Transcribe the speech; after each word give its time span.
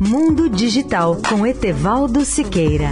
Mundo 0.00 0.48
Digital 0.48 1.20
com 1.28 1.46
Etevaldo 1.46 2.24
Siqueira. 2.24 2.90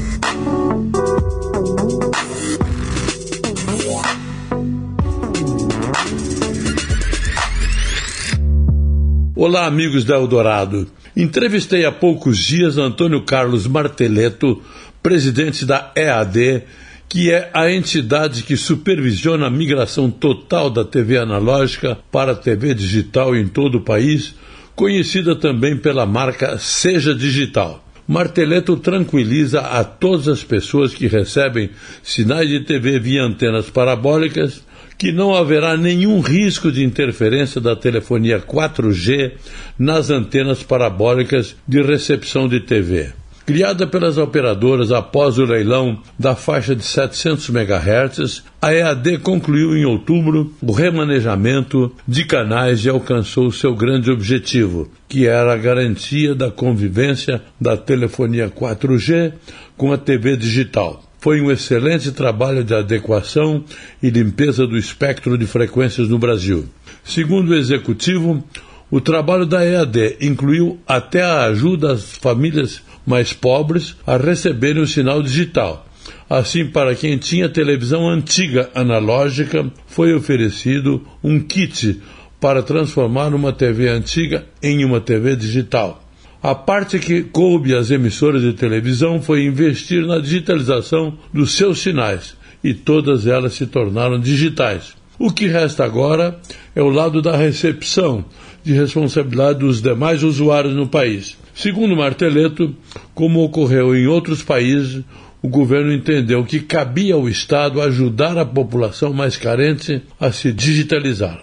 Olá, 9.34 9.66
amigos 9.66 10.04
da 10.04 10.14
Eldorado. 10.14 10.86
Entrevistei 11.16 11.84
há 11.84 11.90
poucos 11.90 12.38
dias 12.38 12.78
Antônio 12.78 13.22
Carlos 13.22 13.66
Marteleto, 13.66 14.62
presidente 15.02 15.66
da 15.66 15.92
EAD, 15.96 16.62
que 17.08 17.32
é 17.32 17.50
a 17.52 17.70
entidade 17.70 18.44
que 18.44 18.56
supervisiona 18.56 19.46
a 19.46 19.50
migração 19.50 20.10
total 20.10 20.70
da 20.70 20.84
TV 20.84 21.18
analógica 21.18 21.98
para 22.12 22.32
a 22.32 22.36
TV 22.36 22.72
digital 22.72 23.34
em 23.34 23.48
todo 23.48 23.78
o 23.78 23.80
país, 23.80 24.34
conhecida 24.74 25.36
também 25.36 25.76
pela 25.76 26.06
marca 26.06 26.58
Seja 26.58 27.14
Digital. 27.14 27.82
Marteleto 28.06 28.76
tranquiliza 28.76 29.60
a 29.60 29.82
todas 29.82 30.28
as 30.28 30.44
pessoas 30.44 30.92
que 30.92 31.06
recebem 31.06 31.70
sinais 32.02 32.48
de 32.48 32.60
TV 32.60 32.98
via 32.98 33.22
antenas 33.22 33.70
parabólicas 33.70 34.62
que 34.98 35.10
não 35.10 35.34
haverá 35.34 35.76
nenhum 35.76 36.20
risco 36.20 36.70
de 36.70 36.84
interferência 36.84 37.60
da 37.60 37.74
telefonia 37.74 38.38
4G 38.40 39.32
nas 39.78 40.10
antenas 40.10 40.62
parabólicas 40.62 41.56
de 41.66 41.82
recepção 41.82 42.46
de 42.46 42.60
TV. 42.60 43.12
Criada 43.46 43.86
pelas 43.86 44.16
operadoras 44.16 44.90
após 44.90 45.36
o 45.36 45.44
leilão 45.44 46.00
da 46.18 46.34
faixa 46.34 46.74
de 46.74 46.82
700 46.82 47.50
MHz, 47.50 48.42
a 48.60 48.72
EAD 48.72 49.18
concluiu 49.18 49.76
em 49.76 49.84
outubro 49.84 50.50
o 50.62 50.72
remanejamento 50.72 51.92
de 52.08 52.24
canais 52.24 52.86
e 52.86 52.88
alcançou 52.88 53.52
seu 53.52 53.74
grande 53.74 54.10
objetivo, 54.10 54.90
que 55.06 55.26
era 55.26 55.52
a 55.52 55.58
garantia 55.58 56.34
da 56.34 56.50
convivência 56.50 57.42
da 57.60 57.76
telefonia 57.76 58.48
4G 58.48 59.34
com 59.76 59.92
a 59.92 59.98
TV 59.98 60.38
digital. 60.38 61.04
Foi 61.18 61.42
um 61.42 61.50
excelente 61.50 62.12
trabalho 62.12 62.64
de 62.64 62.74
adequação 62.74 63.62
e 64.02 64.08
limpeza 64.08 64.66
do 64.66 64.78
espectro 64.78 65.36
de 65.36 65.46
frequências 65.46 66.08
no 66.08 66.18
Brasil. 66.18 66.64
Segundo 67.04 67.50
o 67.50 67.54
executivo, 67.54 68.42
o 68.90 69.00
trabalho 69.00 69.46
da 69.46 69.64
EAD 69.64 70.18
incluiu 70.20 70.78
até 70.86 71.22
a 71.22 71.44
ajuda 71.44 71.92
às 71.92 72.16
famílias 72.16 72.82
mais 73.06 73.32
pobres 73.32 73.96
a 74.06 74.16
receberem 74.16 74.82
o 74.82 74.86
sinal 74.86 75.22
digital. 75.22 75.86
Assim, 76.28 76.66
para 76.66 76.94
quem 76.94 77.18
tinha 77.18 77.48
televisão 77.48 78.08
antiga 78.08 78.70
analógica, 78.74 79.70
foi 79.86 80.14
oferecido 80.14 81.02
um 81.22 81.40
kit 81.40 82.00
para 82.40 82.62
transformar 82.62 83.34
uma 83.34 83.52
TV 83.52 83.88
antiga 83.88 84.44
em 84.62 84.84
uma 84.84 85.00
TV 85.00 85.36
digital. 85.36 86.02
A 86.42 86.54
parte 86.54 86.98
que 86.98 87.22
coube 87.22 87.74
às 87.74 87.90
emissoras 87.90 88.42
de 88.42 88.52
televisão 88.52 89.20
foi 89.22 89.46
investir 89.46 90.04
na 90.04 90.18
digitalização 90.18 91.16
dos 91.32 91.54
seus 91.54 91.78
sinais, 91.78 92.36
e 92.62 92.74
todas 92.74 93.26
elas 93.26 93.54
se 93.54 93.66
tornaram 93.66 94.20
digitais. 94.20 94.94
O 95.18 95.30
que 95.30 95.46
resta 95.46 95.84
agora 95.84 96.38
é 96.74 96.82
o 96.82 96.90
lado 96.90 97.22
da 97.22 97.36
recepção, 97.36 98.24
de 98.64 98.72
responsabilidade 98.72 99.58
dos 99.58 99.82
demais 99.82 100.22
usuários 100.22 100.74
no 100.74 100.88
país. 100.88 101.36
Segundo 101.54 101.94
Marteleto, 101.94 102.74
como 103.14 103.44
ocorreu 103.44 103.94
em 103.94 104.06
outros 104.06 104.42
países, 104.42 105.04
o 105.42 105.48
governo 105.48 105.92
entendeu 105.92 106.42
que 106.42 106.58
cabia 106.58 107.14
ao 107.14 107.28
Estado 107.28 107.82
ajudar 107.82 108.38
a 108.38 108.46
população 108.46 109.12
mais 109.12 109.36
carente 109.36 110.02
a 110.18 110.32
se 110.32 110.50
digitalizar. 110.50 111.42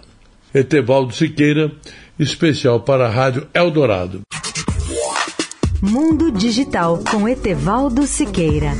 Etevaldo 0.52 1.14
Siqueira, 1.14 1.70
especial 2.18 2.80
para 2.80 3.06
a 3.06 3.10
Rádio 3.10 3.46
Eldorado. 3.54 4.20
Mundo 5.80 6.30
Digital 6.32 7.02
com 7.10 7.28
Etevaldo 7.28 8.06
Siqueira. 8.06 8.72